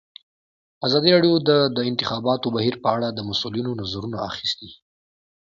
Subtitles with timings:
[0.87, 4.69] ازادي راډیو د د انتخاباتو بهیر په اړه د مسؤلینو نظرونه اخیستي.